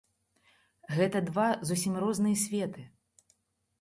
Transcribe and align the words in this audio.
Гэта 0.95 1.21
два 1.29 1.47
зусім 1.73 1.93
розныя 2.07 2.41
светы. 2.45 2.81